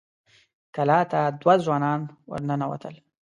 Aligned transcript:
کلا 0.75 0.99
ته 1.11 1.19
دوه 1.41 1.55
ځوانان 1.65 2.01
ور 2.29 2.41
ننوتل. 2.47 2.95